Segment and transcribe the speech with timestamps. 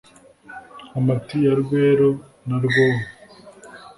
[0.87, 2.11] nkomati ya rweru
[2.47, 3.01] na mwoba